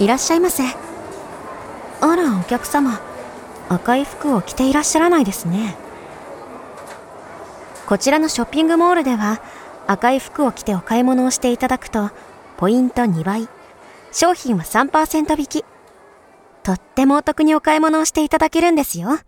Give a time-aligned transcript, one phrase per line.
[0.00, 0.64] いらっしゃいませ。
[2.00, 3.00] あら、お客様。
[3.68, 5.76] 赤い服を着ていらっしゃらないですね。
[7.86, 9.40] こちらのショッピングモールでは、
[9.86, 12.10] 赤い服を着てお買い物をしていただくと、
[12.56, 13.48] ポイント2倍、
[14.12, 15.64] 商品は3%引き。
[16.62, 19.18] とってもお得にお買い物をしていただけるんですよ。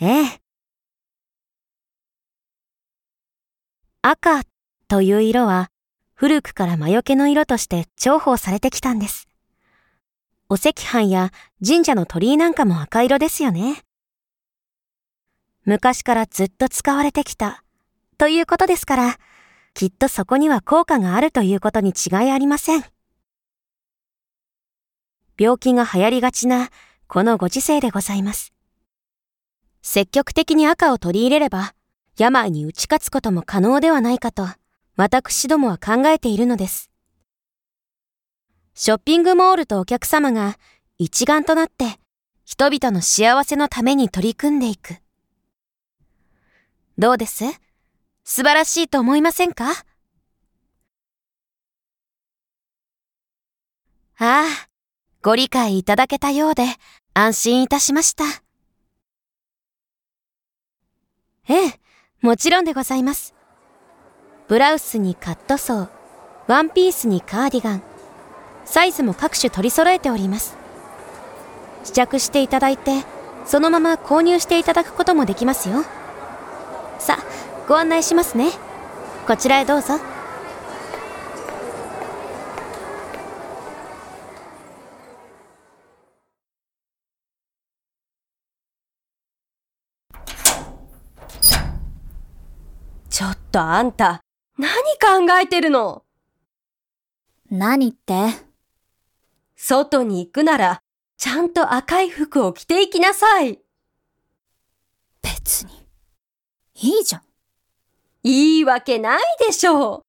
[0.00, 0.40] ええ。
[4.02, 4.42] 赤
[4.88, 5.69] という色は
[6.20, 9.26] 古くから魔除けの色として重宝されてきたんです。
[10.50, 11.32] お赤飯や
[11.66, 13.82] 神社の鳥居なんかも赤色ですよね。
[15.64, 17.64] 昔からずっと使われてきた
[18.18, 19.16] ということですから、
[19.72, 22.84] きっとそこには効果があるということに違いありません。
[25.38, 26.68] 病気が流行りがちな
[27.06, 28.52] このご時世でございます。
[29.80, 31.72] 積極的に赤を取り入れれば、
[32.18, 34.59] 病に打ち勝つことも可能ではないかと、
[35.02, 36.90] 私どもは考えているのです。
[38.74, 40.58] ショッピングモールとお客様が
[40.98, 41.98] 一丸となって
[42.44, 44.96] 人々の幸せのために取り組んでいく。
[46.98, 47.44] どうです？
[48.24, 49.70] 素晴らしいと思いませんか？
[49.70, 49.74] あ
[54.18, 54.44] あ、
[55.22, 56.64] ご理解いただけたようで
[57.14, 58.24] 安心いたしました。
[61.48, 61.80] ええ、
[62.20, 63.34] もちろんでございます。
[64.50, 65.88] ブラウスにカットソー、
[66.48, 67.82] ワンピースにカーディガン、
[68.64, 70.56] サイズも各種取り揃えております。
[71.84, 73.04] 試着していただいて、
[73.46, 75.84] そのまま購入していただくこともできますよ。
[76.98, 78.50] さあ、ご案内しますね。
[79.24, 80.00] こちらへどうぞ。
[93.08, 94.20] ちょっとあんた、
[94.58, 94.70] 何
[95.00, 96.04] 考えてるの？
[97.50, 98.28] 何って？
[99.56, 100.82] 外に行くなら、
[101.16, 103.58] ちゃんと赤い服を着ていきなさい。
[105.22, 105.72] 別に。
[106.82, 107.22] いいじゃん。
[108.22, 110.02] いいわけないでしょう。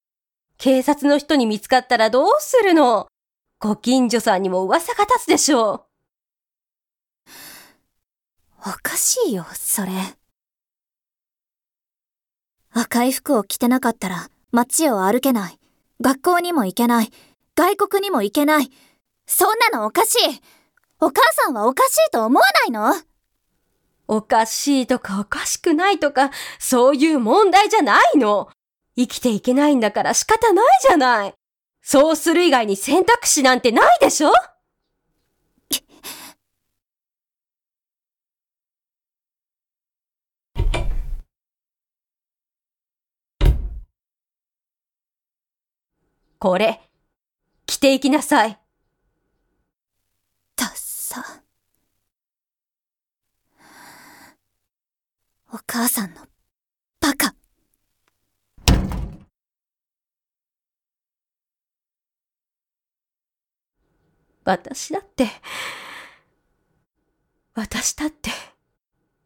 [0.58, 3.08] 警察の人に見つかったらどうするの？
[3.60, 5.86] ご近所さんにも噂が立つでしょう。
[8.60, 9.92] おかしいよ、それ。
[12.74, 15.58] 赤い服を着てなかったら街を歩けない。
[16.02, 17.12] 学校にも行けない。
[17.56, 18.70] 外国にも行けない。
[19.26, 20.42] そんなのおかしい。
[21.00, 22.94] お母さんはおかしいと思わないの？
[24.08, 28.50] おかしいとかおかしくないとか、そういう問題じゃないの。
[28.98, 31.34] 生きていけないんだから仕方ないじゃない。
[31.82, 34.32] そうする以外に選択肢なんてないでしょ？
[46.42, 46.82] これ、
[47.68, 48.60] 着ていきなさい。
[50.56, 51.24] ダッサ。
[55.54, 56.22] お母さんの、
[57.00, 57.36] バカ。
[64.44, 65.28] 私だって、
[67.54, 68.32] 私だって、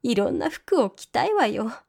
[0.03, 1.84] いろんな服を着たいわよ。